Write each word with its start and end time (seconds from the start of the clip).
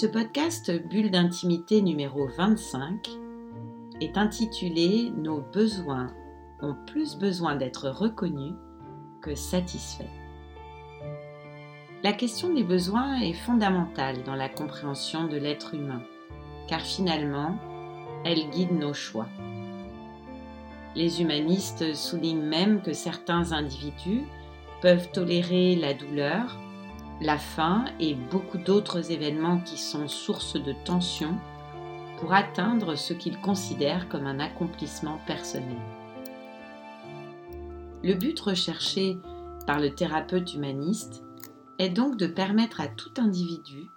Ce 0.00 0.06
podcast 0.06 0.70
Bulle 0.70 1.10
d'intimité 1.10 1.82
numéro 1.82 2.28
25 2.28 3.04
est 4.00 4.16
intitulé 4.16 5.10
Nos 5.10 5.40
besoins 5.40 6.14
ont 6.62 6.76
plus 6.86 7.16
besoin 7.16 7.56
d'être 7.56 7.88
reconnus 7.88 8.54
que 9.20 9.34
satisfaits. 9.34 10.04
La 12.04 12.12
question 12.12 12.54
des 12.54 12.62
besoins 12.62 13.18
est 13.22 13.32
fondamentale 13.32 14.22
dans 14.22 14.36
la 14.36 14.48
compréhension 14.48 15.26
de 15.26 15.36
l'être 15.36 15.74
humain, 15.74 16.04
car 16.68 16.82
finalement, 16.82 17.58
elle 18.24 18.50
guide 18.50 18.78
nos 18.78 18.94
choix. 18.94 19.26
Les 20.94 21.20
humanistes 21.20 21.92
soulignent 21.96 22.46
même 22.46 22.82
que 22.82 22.92
certains 22.92 23.50
individus 23.50 24.22
peuvent 24.80 25.10
tolérer 25.10 25.74
la 25.74 25.92
douleur, 25.92 26.56
la 27.20 27.38
faim 27.38 27.84
et 27.98 28.14
beaucoup 28.14 28.58
d'autres 28.58 29.10
événements 29.10 29.60
qui 29.60 29.76
sont 29.76 30.08
source 30.08 30.54
de 30.54 30.74
tension 30.84 31.36
pour 32.18 32.32
atteindre 32.32 32.96
ce 32.96 33.12
qu'ils 33.12 33.40
considèrent 33.40 34.08
comme 34.08 34.26
un 34.26 34.40
accomplissement 34.40 35.18
personnel. 35.26 35.78
Le 38.02 38.14
but 38.14 38.38
recherché 38.38 39.18
par 39.66 39.80
le 39.80 39.90
thérapeute 39.90 40.54
humaniste 40.54 41.24
est 41.78 41.88
donc 41.88 42.16
de 42.16 42.26
permettre 42.26 42.80
à 42.80 42.88
tout 42.88 43.12
individu 43.18 43.90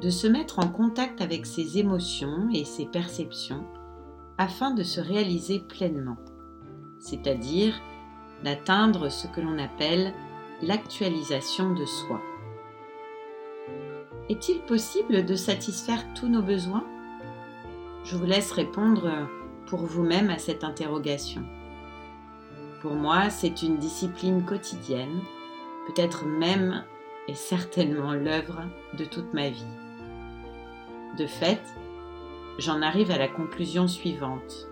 de 0.00 0.10
se 0.10 0.26
mettre 0.26 0.58
en 0.58 0.68
contact 0.68 1.20
avec 1.20 1.46
ses 1.46 1.78
émotions 1.78 2.48
et 2.52 2.64
ses 2.64 2.86
perceptions 2.86 3.64
afin 4.38 4.72
de 4.72 4.82
se 4.82 5.00
réaliser 5.00 5.60
pleinement, 5.60 6.16
c'est-à-dire 6.98 7.80
d'atteindre 8.42 9.08
ce 9.08 9.28
que 9.28 9.40
l'on 9.40 9.58
appelle 9.58 10.12
l'actualisation 10.62 11.72
de 11.72 11.84
soi. 11.84 12.20
Est-il 14.30 14.60
possible 14.60 15.26
de 15.26 15.34
satisfaire 15.34 16.02
tous 16.14 16.28
nos 16.28 16.40
besoins? 16.40 16.86
Je 18.04 18.16
vous 18.16 18.24
laisse 18.24 18.52
répondre 18.52 19.28
pour 19.66 19.80
vous-même 19.80 20.30
à 20.30 20.38
cette 20.38 20.64
interrogation. 20.64 21.42
Pour 22.80 22.94
moi, 22.94 23.28
c'est 23.28 23.62
une 23.62 23.76
discipline 23.76 24.42
quotidienne, 24.46 25.20
peut-être 25.86 26.24
même 26.24 26.84
et 27.28 27.34
certainement 27.34 28.14
l'œuvre 28.14 28.62
de 28.96 29.04
toute 29.04 29.34
ma 29.34 29.50
vie. 29.50 29.66
De 31.18 31.26
fait, 31.26 31.62
j'en 32.58 32.80
arrive 32.80 33.10
à 33.10 33.18
la 33.18 33.28
conclusion 33.28 33.86
suivante. 33.88 34.68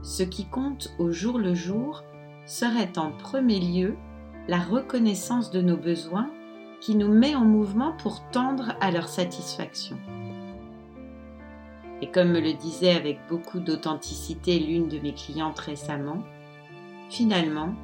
Ce 0.00 0.22
qui 0.22 0.46
compte 0.48 0.88
au 0.98 1.10
jour 1.10 1.38
le 1.38 1.52
jour 1.52 2.04
serait 2.46 2.96
en 2.96 3.10
premier 3.10 3.60
lieu 3.60 3.96
la 4.48 4.58
reconnaissance 4.58 5.50
de 5.50 5.60
nos 5.60 5.76
besoins 5.76 6.30
qui 6.80 6.94
nous 6.94 7.12
met 7.12 7.34
en 7.34 7.44
mouvement 7.44 7.92
pour 7.92 8.22
tendre 8.30 8.74
à 8.80 8.90
leur 8.90 9.08
satisfaction. 9.08 9.98
Et 12.00 12.10
comme 12.10 12.30
me 12.30 12.40
le 12.40 12.52
disait 12.52 12.94
avec 12.94 13.18
beaucoup 13.28 13.58
d'authenticité 13.58 14.58
l'une 14.58 14.88
de 14.88 15.00
mes 15.00 15.14
clientes 15.14 15.58
récemment, 15.58 16.22
finalement, 17.10 17.74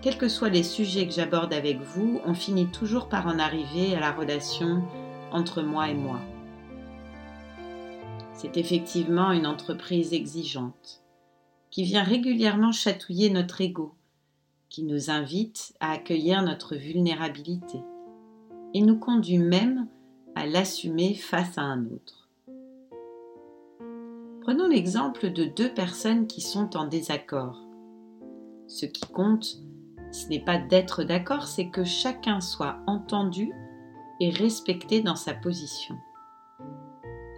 quels 0.00 0.16
que 0.16 0.28
soient 0.28 0.48
les 0.48 0.62
sujets 0.62 1.06
que 1.06 1.12
j'aborde 1.12 1.52
avec 1.52 1.78
vous, 1.80 2.20
on 2.24 2.32
finit 2.32 2.68
toujours 2.68 3.08
par 3.08 3.26
en 3.26 3.38
arriver 3.38 3.94
à 3.94 4.00
la 4.00 4.12
relation 4.12 4.82
entre 5.30 5.60
moi 5.62 5.90
et 5.90 5.94
moi. 5.94 6.18
C'est 8.32 8.56
effectivement 8.56 9.32
une 9.32 9.46
entreprise 9.46 10.14
exigeante 10.14 11.02
qui 11.70 11.84
vient 11.84 12.02
régulièrement 12.02 12.72
chatouiller 12.72 13.28
notre 13.28 13.60
ego, 13.60 13.94
qui 14.70 14.82
nous 14.84 15.10
invite 15.10 15.74
à 15.80 15.92
accueillir 15.92 16.42
notre 16.42 16.76
vulnérabilité 16.76 17.80
et 18.74 18.82
nous 18.82 18.98
conduit 18.98 19.38
même 19.38 19.86
à 20.34 20.46
l'assumer 20.46 21.14
face 21.14 21.58
à 21.58 21.62
un 21.62 21.86
autre. 21.86 22.28
Prenons 24.42 24.68
l'exemple 24.68 25.30
de 25.32 25.44
deux 25.44 25.72
personnes 25.72 26.26
qui 26.26 26.40
sont 26.40 26.76
en 26.76 26.86
désaccord. 26.86 27.62
Ce 28.68 28.86
qui 28.86 29.06
compte, 29.12 29.58
ce 30.12 30.28
n'est 30.28 30.44
pas 30.44 30.58
d'être 30.58 31.04
d'accord, 31.04 31.46
c'est 31.46 31.68
que 31.68 31.84
chacun 31.84 32.40
soit 32.40 32.78
entendu 32.86 33.52
et 34.18 34.30
respecté 34.30 35.02
dans 35.02 35.16
sa 35.16 35.34
position. 35.34 35.96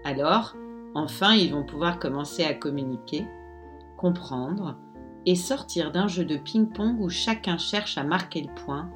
Alors, 0.05 0.55
enfin, 0.95 1.35
ils 1.35 1.53
vont 1.53 1.65
pouvoir 1.65 1.99
commencer 1.99 2.45
à 2.45 2.55
communiquer, 2.55 3.27
comprendre 3.97 4.79
et 5.27 5.35
sortir 5.35 5.93
d'un 5.93 6.09
jeu 6.09 6.25
de 6.25 6.37
ping-pong 6.37 7.01
où 7.01 7.09
chacun 7.09 7.59
cherche 7.59 7.99
à 7.99 8.05
marquer 8.05 8.43
le 8.43 8.55
point 8.55 8.91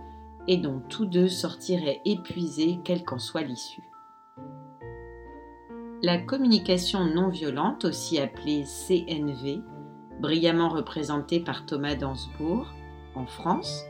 et 0.48 0.56
dont 0.56 0.82
tous 0.88 1.06
deux 1.06 1.28
sortiraient 1.28 2.00
épuisés 2.04 2.80
quelle 2.84 3.04
qu'en 3.04 3.18
soit 3.18 3.42
l'issue. 3.42 3.90
La 6.02 6.18
communication 6.18 7.04
non 7.06 7.28
violente, 7.28 7.84
aussi 7.84 8.18
appelée 8.18 8.64
CNV, 8.64 9.62
brillamment 10.20 10.68
représentée 10.68 11.40
par 11.40 11.66
Thomas 11.66 11.94
Dansbourg 11.94 12.66
en 13.14 13.26
France, 13.26 13.82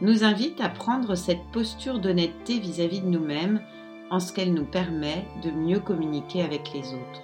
nous 0.00 0.24
invite 0.24 0.60
à 0.60 0.68
prendre 0.68 1.14
cette 1.14 1.44
posture 1.52 2.00
d'honnêteté 2.00 2.58
vis-à-vis 2.58 3.00
de 3.00 3.08
nous-mêmes 3.08 3.60
en 4.10 4.20
ce 4.20 4.32
qu'elle 4.32 4.52
nous 4.52 4.66
permet 4.66 5.26
de 5.42 5.50
mieux 5.50 5.80
communiquer 5.80 6.42
avec 6.42 6.72
les 6.74 6.94
autres. 6.94 7.22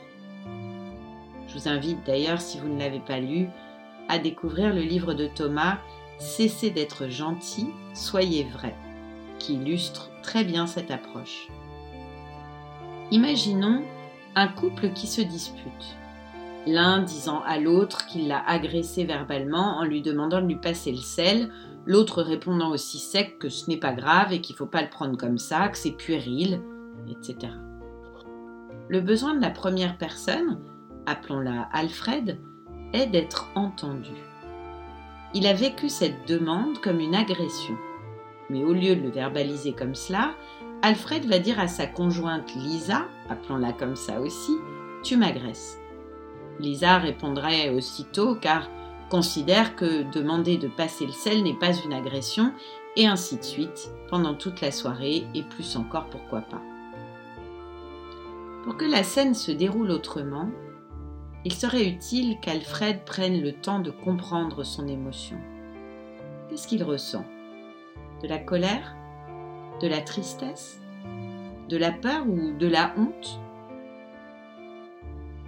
Je 1.47 1.55
vous 1.55 1.69
invite 1.69 2.07
d'ailleurs, 2.07 2.41
si 2.41 2.59
vous 2.59 2.69
ne 2.69 2.79
l'avez 2.79 3.01
pas 3.01 3.21
lu, 3.21 3.49
à 4.09 4.19
découvrir 4.19 4.75
le 4.75 4.83
livre 4.83 5.15
de 5.15 5.27
Thomas 5.27 5.79
Cessez 6.21 6.69
d'être 6.71 7.09
gentil, 7.09 7.71
soyez 7.95 8.45
vrai, 8.45 8.77
qui 9.39 9.55
illustre 9.55 10.11
très 10.23 10.45
bien 10.45 10.67
cette 10.67 10.91
approche. 10.91 11.49
Imaginons 13.11 13.83
un 14.37 14.49
couple 14.49 14.93
qui 14.93 15.07
se 15.07 15.23
dispute. 15.23 15.97
L'un 16.67 17.01
disant 17.01 17.41
à 17.47 17.59
l'autre 17.59 18.05
qu'il 18.07 18.29
l'a 18.29 18.47
agressé 18.47 19.05
verbalement 19.05 19.79
en 19.79 19.85
lui 19.85 20.03
demandant 20.03 20.43
de 20.43 20.47
lui 20.47 20.61
passer 20.61 20.93
le 20.93 20.99
sel, 20.99 21.51
l'autre 21.87 22.23
répondant 22.23 22.71
aussi 22.71 22.99
sec 22.99 23.39
que 23.39 23.49
ce 23.49 23.71
n'est 23.71 23.79
pas 23.79 23.95
grave 23.95 24.35
et 24.35 24.43
qu'il 24.43 24.55
ne 24.55 24.59
faut 24.59 24.67
pas 24.67 24.83
le 24.83 24.91
prendre 24.91 25.17
comme 25.17 25.39
ça, 25.39 25.69
que 25.69 25.79
c'est 25.79 25.93
puéril, 25.93 26.61
etc. 27.09 27.51
Le 28.91 29.01
besoin 29.01 29.35
de 29.35 29.41
la 29.41 29.51
première 29.51 29.97
personne, 29.97 30.59
appelons-la 31.07 31.63
Alfred, 31.73 32.39
est 32.93 33.07
d'être 33.07 33.49
entendu. 33.55 34.30
Il 35.33 35.47
a 35.47 35.53
vécu 35.53 35.89
cette 35.89 36.27
demande 36.27 36.81
comme 36.81 36.99
une 36.99 37.15
agression. 37.15 37.77
Mais 38.49 38.65
au 38.65 38.73
lieu 38.73 38.97
de 38.97 39.03
le 39.03 39.11
verbaliser 39.11 39.73
comme 39.73 39.95
cela, 39.95 40.35
Alfred 40.83 41.25
va 41.27 41.39
dire 41.39 41.61
à 41.61 41.69
sa 41.69 41.87
conjointe 41.87 42.53
Lisa, 42.57 43.07
appelons-la 43.29 43.73
comme 43.73 43.97
ça 43.97 44.21
aussi, 44.21 44.57
Tu 45.05 45.17
m'agresses. 45.17 45.79
Lisa 46.59 46.99
répondrait 46.99 47.71
aussitôt 47.71 48.35
car 48.35 48.69
considère 49.09 49.77
que 49.77 50.03
demander 50.11 50.57
de 50.57 50.69
passer 50.69 51.07
le 51.07 51.13
sel 51.13 51.43
n'est 51.43 51.55
pas 51.55 51.73
une 51.73 51.93
agression, 51.93 52.53
et 52.97 53.07
ainsi 53.07 53.37
de 53.37 53.43
suite, 53.43 53.91
pendant 54.09 54.35
toute 54.35 54.61
la 54.61 54.71
soirée, 54.71 55.27
et 55.35 55.43
plus 55.43 55.77
encore 55.77 56.07
pourquoi 56.11 56.41
pas. 56.41 56.61
Pour 58.65 58.77
que 58.77 58.85
la 58.85 59.03
scène 59.03 59.35
se 59.35 59.53
déroule 59.53 59.91
autrement, 59.91 60.51
il 61.45 61.53
serait 61.53 61.89
utile 61.89 62.39
qu'Alfred 62.41 63.05
prenne 63.05 63.41
le 63.41 63.53
temps 63.53 63.81
de 63.81 63.91
comprendre 63.91 64.63
son 64.63 64.87
émotion. 64.87 65.39
Qu'est-ce 66.49 66.69
qu'il 66.69 66.85
ressent? 66.85 67.25
De 68.23 68.29
la 68.29 68.39
colère? 68.39 68.95
De 69.81 69.89
la 69.89 70.03
tristesse? 70.03 70.81
De 71.69 71.77
la 71.77 71.93
peur 71.93 72.29
ou 72.29 72.53
de 72.59 72.67
la 72.67 72.93
honte? 72.99 73.41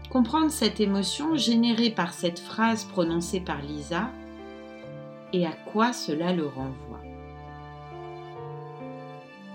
Comprendre 0.08 0.50
cette 0.50 0.80
émotion 0.80 1.36
générée 1.36 1.90
par 1.90 2.14
cette 2.14 2.38
phrase 2.38 2.84
prononcée 2.84 3.40
par 3.40 3.60
Lisa 3.60 4.08
et 5.32 5.46
à 5.46 5.52
quoi 5.72 5.92
cela 5.92 6.32
le 6.32 6.46
renvoie. 6.46 7.00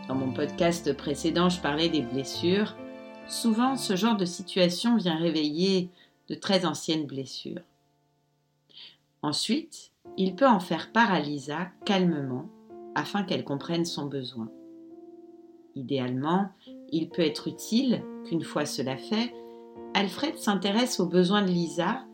Dans 0.08 0.16
mon 0.16 0.32
podcast 0.32 0.94
précédent, 0.94 1.50
je 1.50 1.60
parlais 1.62 1.90
des 1.90 2.02
blessures. 2.02 2.76
Souvent, 3.28 3.76
ce 3.76 3.96
genre 3.96 4.16
de 4.16 4.26
situation 4.26 4.96
vient 4.96 5.18
réveiller 5.18 5.90
de 6.30 6.36
très 6.36 6.66
anciennes 6.66 7.08
blessures. 7.08 7.62
Ensuite, 9.22 9.92
il 10.18 10.36
peut 10.36 10.48
en 10.48 10.60
faire 10.60 10.92
part 10.92 11.12
à 11.12 11.20
Lisa 11.20 11.70
calmement 11.86 12.50
afin 12.96 13.24
qu'elle 13.24 13.44
comprenne 13.44 13.86
son 13.86 14.06
besoin. 14.06 14.50
Idéalement, 15.76 16.50
il 16.92 17.10
peut 17.10 17.22
être 17.22 17.48
utile 17.48 18.04
qu'une 18.26 18.44
fois 18.44 18.66
cela 18.66 18.98
fait, 18.98 19.34
Alfred 19.94 20.38
s'intéresse 20.38 21.00
aux 21.00 21.08
besoins 21.08 21.44
de 21.44 21.50
Lisa 21.50 22.06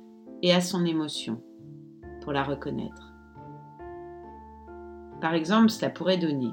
et 0.41 0.53
à 0.53 0.61
son 0.61 0.85
émotion 0.85 1.41
pour 2.21 2.33
la 2.33 2.43
reconnaître. 2.43 3.13
Par 5.21 5.33
exemple, 5.33 5.69
cela 5.69 5.89
pourrait 5.89 6.17
donner. 6.17 6.51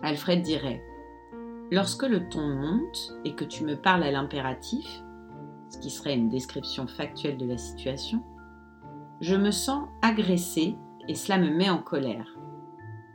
Alfred 0.00 0.42
dirait 0.42 0.82
Lorsque 1.70 2.04
le 2.04 2.28
ton 2.28 2.48
monte 2.48 3.12
et 3.24 3.34
que 3.34 3.44
tu 3.44 3.64
me 3.64 3.76
parles 3.76 4.02
à 4.02 4.10
l'impératif, 4.10 5.02
ce 5.68 5.78
qui 5.78 5.90
serait 5.90 6.14
une 6.14 6.28
description 6.28 6.86
factuelle 6.86 7.36
de 7.36 7.46
la 7.46 7.58
situation, 7.58 8.22
je 9.20 9.34
me 9.34 9.50
sens 9.50 9.88
agressé 10.02 10.76
et 11.08 11.14
cela 11.14 11.38
me 11.38 11.50
met 11.50 11.70
en 11.70 11.78
colère. 11.78 12.36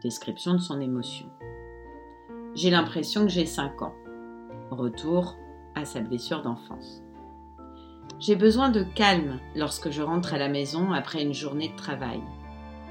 Description 0.01 0.53
de 0.53 0.59
son 0.59 0.81
émotion. 0.81 1.27
J'ai 2.55 2.69
l'impression 2.69 3.21
que 3.23 3.31
j'ai 3.31 3.45
5 3.45 3.81
ans. 3.81 3.95
Retour 4.69 5.37
à 5.75 5.85
sa 5.85 6.01
blessure 6.01 6.41
d'enfance. 6.41 7.01
J'ai 8.19 8.35
besoin 8.35 8.69
de 8.69 8.83
calme 8.83 9.39
lorsque 9.55 9.89
je 9.89 10.01
rentre 10.01 10.33
à 10.33 10.37
la 10.37 10.49
maison 10.49 10.91
après 10.91 11.23
une 11.23 11.33
journée 11.33 11.69
de 11.69 11.75
travail. 11.75 12.21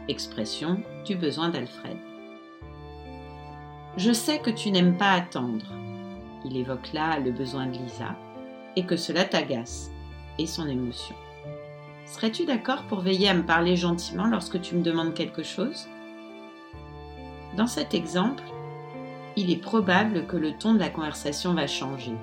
Expression 0.09 0.83
du 1.05 1.17
besoin 1.17 1.49
d'Alfred. 1.49 1.97
Je 3.97 4.13
sais 4.13 4.41
que 4.41 4.51
tu 4.51 4.71
n'aimes 4.71 4.97
pas 4.97 5.13
attendre. 5.13 5.67
Il 6.45 6.57
évoque 6.57 6.93
là 6.93 7.21
le 7.21 7.31
besoin 7.31 7.67
de 7.67 7.79
Lisa 7.79 8.17
et 8.77 8.85
que 8.85 8.97
cela 8.97 9.25
t'agace 9.25 9.91
et 10.39 10.47
son 10.47 10.69
émotion. 10.69 11.15
Serais-tu 12.07 12.45
d'accord 12.45 12.83
pour 12.89 13.01
veiller 13.01 13.29
à 13.29 13.35
me 13.35 13.47
parler 13.47 13.77
gentiment 13.77 14.27
lorsque 14.27 14.61
tu 14.61 14.75
me 14.75 14.83
demandes 14.83 15.15
quelque 15.15 15.43
chose? 15.43 15.87
Dans 17.57 17.67
cet 17.67 17.95
exemple, 17.95 18.43
il 19.37 19.51
est 19.51 19.61
probable 19.61 20.27
que 20.27 20.37
le 20.37 20.53
ton 20.59 20.75
de 20.75 20.79
la 20.79 20.91
conversation 20.91 21.55
va 21.55 21.67
changer, 21.67 22.17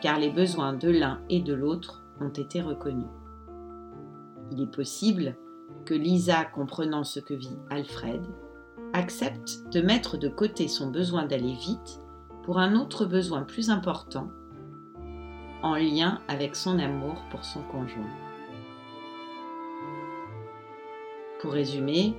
car 0.00 0.18
les 0.18 0.30
besoins 0.30 0.72
de 0.72 0.90
l'un 0.90 1.20
et 1.30 1.40
de 1.40 1.54
l'autre 1.54 2.04
ont 2.20 2.28
été 2.30 2.60
reconnus. 2.60 3.08
Il 4.52 4.62
est 4.62 4.70
possible 4.70 5.36
que 5.84 5.94
Lisa, 5.94 6.44
comprenant 6.44 7.04
ce 7.04 7.20
que 7.20 7.34
vit 7.34 7.56
Alfred, 7.70 8.22
accepte 8.92 9.62
de 9.72 9.80
mettre 9.80 10.16
de 10.16 10.28
côté 10.28 10.68
son 10.68 10.90
besoin 10.90 11.26
d'aller 11.26 11.54
vite 11.54 12.00
pour 12.44 12.58
un 12.58 12.76
autre 12.76 13.04
besoin 13.04 13.42
plus 13.42 13.70
important 13.70 14.28
en 15.62 15.74
lien 15.74 16.20
avec 16.28 16.56
son 16.56 16.78
amour 16.78 17.22
pour 17.30 17.44
son 17.44 17.62
conjoint. 17.62 18.10
Pour 21.40 21.52
résumer, 21.52 22.14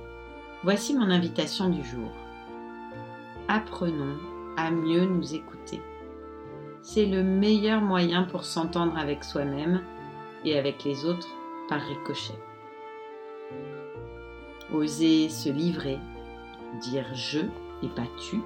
voici 0.62 0.94
mon 0.94 1.10
invitation 1.10 1.68
du 1.68 1.84
jour. 1.84 2.10
Apprenons 3.48 4.16
à 4.56 4.70
mieux 4.70 5.04
nous 5.04 5.34
écouter. 5.34 5.80
C'est 6.82 7.06
le 7.06 7.22
meilleur 7.22 7.80
moyen 7.80 8.24
pour 8.24 8.44
s'entendre 8.44 8.96
avec 8.96 9.24
soi-même 9.24 9.82
et 10.44 10.58
avec 10.58 10.84
les 10.84 11.04
autres 11.04 11.28
par 11.68 11.80
ricochet. 11.80 12.38
Oser 14.72 15.28
se 15.28 15.48
livrer 15.48 15.98
dire 16.80 17.06
je 17.14 17.40
et 17.82 17.88
pas 17.88 18.06
tu, 18.18 18.40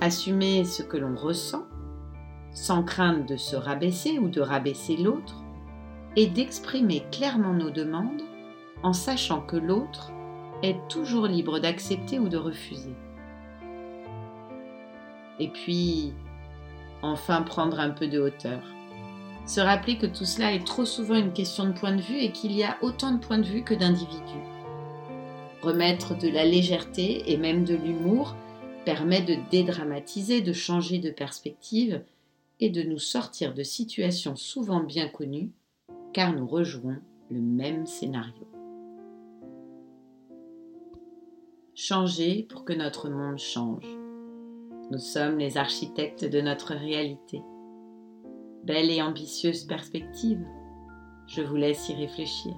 assumer 0.00 0.64
ce 0.64 0.82
que 0.82 0.96
l'on 0.96 1.14
ressent, 1.14 1.66
sans 2.58 2.82
crainte 2.82 3.28
de 3.28 3.36
se 3.36 3.54
rabaisser 3.54 4.18
ou 4.18 4.28
de 4.28 4.40
rabaisser 4.40 4.96
l'autre, 4.96 5.44
et 6.16 6.26
d'exprimer 6.26 7.04
clairement 7.12 7.52
nos 7.52 7.70
demandes 7.70 8.22
en 8.82 8.92
sachant 8.92 9.40
que 9.40 9.56
l'autre 9.56 10.10
est 10.64 10.76
toujours 10.88 11.26
libre 11.26 11.60
d'accepter 11.60 12.18
ou 12.18 12.28
de 12.28 12.36
refuser. 12.36 12.94
Et 15.38 15.48
puis, 15.48 16.12
enfin 17.02 17.42
prendre 17.42 17.78
un 17.78 17.90
peu 17.90 18.08
de 18.08 18.18
hauteur. 18.18 18.60
Se 19.46 19.60
rappeler 19.60 19.96
que 19.96 20.06
tout 20.06 20.24
cela 20.24 20.52
est 20.52 20.66
trop 20.66 20.84
souvent 20.84 21.14
une 21.14 21.32
question 21.32 21.64
de 21.64 21.72
point 21.72 21.94
de 21.94 22.02
vue 22.02 22.18
et 22.18 22.32
qu'il 22.32 22.52
y 22.52 22.64
a 22.64 22.76
autant 22.82 23.12
de 23.12 23.18
points 23.18 23.38
de 23.38 23.46
vue 23.46 23.62
que 23.62 23.74
d'individus. 23.74 24.44
Remettre 25.62 26.18
de 26.18 26.28
la 26.28 26.44
légèreté 26.44 27.30
et 27.30 27.36
même 27.36 27.64
de 27.64 27.76
l'humour 27.76 28.34
permet 28.84 29.22
de 29.22 29.36
dédramatiser, 29.50 30.40
de 30.40 30.52
changer 30.52 30.98
de 30.98 31.10
perspective 31.10 32.02
et 32.60 32.70
de 32.70 32.82
nous 32.82 32.98
sortir 32.98 33.54
de 33.54 33.62
situations 33.62 34.36
souvent 34.36 34.82
bien 34.82 35.08
connues 35.08 35.52
car 36.12 36.34
nous 36.34 36.46
rejouons 36.46 36.98
le 37.30 37.40
même 37.40 37.86
scénario. 37.86 38.48
Changer 41.74 42.46
pour 42.48 42.64
que 42.64 42.72
notre 42.72 43.08
monde 43.08 43.38
change. 43.38 43.86
Nous 44.90 44.98
sommes 44.98 45.38
les 45.38 45.58
architectes 45.58 46.24
de 46.24 46.40
notre 46.40 46.74
réalité. 46.74 47.42
Belle 48.64 48.90
et 48.90 49.00
ambitieuse 49.00 49.64
perspective. 49.64 50.44
Je 51.26 51.42
vous 51.42 51.56
laisse 51.56 51.88
y 51.88 51.94
réfléchir. 51.94 52.54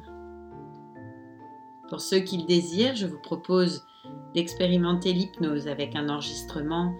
Pour 1.88 2.00
ceux 2.00 2.20
qui 2.20 2.38
le 2.38 2.46
désirent, 2.46 2.94
je 2.94 3.06
vous 3.06 3.20
propose 3.20 3.84
d'expérimenter 4.32 5.12
l'hypnose 5.12 5.66
avec 5.66 5.96
un 5.96 6.08
enregistrement 6.08 6.94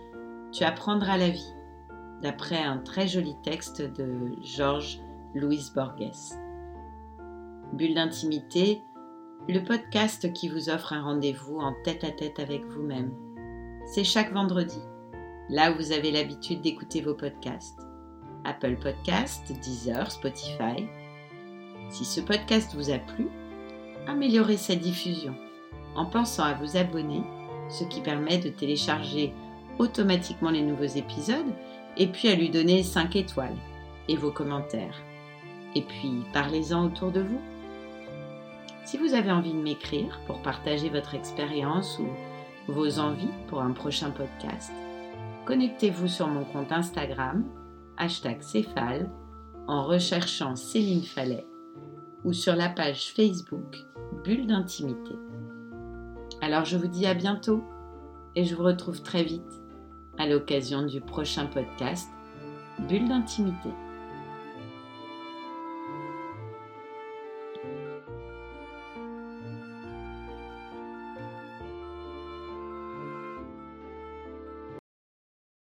Tu 0.53 0.65
apprendras 0.65 1.17
la 1.17 1.31
vie, 1.31 1.55
d'après 2.23 2.63
un 2.63 2.79
très 2.79 3.09
joli 3.09 3.37
texte 3.43 3.83
de 3.83 4.35
Georges 4.43 5.01
Louis 5.35 5.71
Borges. 5.75 6.35
Bulle 7.73 7.95
d'intimité, 7.95 8.83
le 9.49 9.61
podcast 9.61 10.33
qui 10.33 10.49
vous 10.49 10.69
offre 10.71 10.93
un 10.93 11.03
rendez-vous 11.03 11.59
en 11.59 11.75
tête 11.85 12.05
à 12.05 12.11
tête 12.11 12.39
avec 12.39 12.65
vous-même. 12.67 13.13
C'est 13.87 14.05
chaque 14.05 14.33
vendredi, 14.33 14.81
là 15.49 15.73
où 15.73 15.77
vous 15.77 15.93
avez 15.93 16.11
l'habitude 16.11 16.61
d'écouter 16.61 17.01
vos 17.01 17.15
podcasts. 17.15 17.81
Apple 18.45 18.77
Podcast, 18.77 19.53
Deezer, 19.63 20.11
Spotify. 20.11 20.87
Si 21.91 22.05
ce 22.05 22.21
podcast 22.21 22.75
vous 22.75 22.91
a 22.91 22.99
plu, 22.99 23.29
améliorer 24.07 24.57
sa 24.57 24.75
diffusion 24.77 25.35
en 25.95 26.07
pensant 26.07 26.45
à 26.45 26.55
vous 26.55 26.77
abonner, 26.77 27.23
ce 27.69 27.85
qui 27.85 28.01
permet 28.01 28.39
de 28.39 28.49
télécharger 28.49 29.35
automatiquement 29.79 30.51
les 30.51 30.63
nouveaux 30.63 30.85
épisodes 30.85 31.55
et 31.97 32.07
puis 32.07 32.29
à 32.29 32.35
lui 32.35 32.51
donner 32.51 32.83
5 32.83 33.17
étoiles 33.17 33.57
et 34.09 34.17
vos 34.17 34.31
commentaires. 34.31 34.97
Et 35.75 35.83
puis 35.83 36.25
parlez-en 36.33 36.87
autour 36.87 37.13
de 37.13 37.21
vous. 37.21 37.41
Si 38.85 38.99
vous 38.99 39.15
avez 39.15 39.31
envie 39.31 39.53
de 39.53 39.59
m'écrire 39.59 40.19
pour 40.27 40.43
partager 40.43 40.89
votre 40.89 41.15
expérience 41.15 41.99
ou 41.99 42.73
vos 42.73 42.99
envies 42.99 43.29
pour 43.47 43.61
un 43.61 43.73
prochain 43.73 44.11
podcast, 44.11 44.73
connectez-vous 45.45 46.09
sur 46.09 46.27
mon 46.27 46.45
compte 46.45 46.73
Instagram, 46.73 47.45
hashtag 47.97 48.43
Céphale, 48.43 49.11
en 49.69 49.85
recherchant 49.85 50.57
Céline 50.57 51.05
Fallet 51.05 51.47
ou 52.25 52.33
sur 52.33 52.57
la 52.57 52.69
page 52.69 53.13
Facebook 53.15 53.77
Bulle 54.25 54.47
d'intimité. 54.47 55.15
Alors 56.43 56.65
je 56.65 56.77
vous 56.77 56.89
dis 56.89 57.07
à 57.07 57.15
bientôt 57.15 57.63
et 58.35 58.45
je 58.45 58.55
vous 58.55 58.65
retrouve 58.65 59.03
très 59.03 59.23
vite 59.23 59.60
à 60.19 60.27
l'occasion 60.27 60.87
du 60.87 61.01
prochain 61.01 61.47
podcast 61.47 62.09
Bulle 62.89 63.09
d'intimité. 63.09 63.71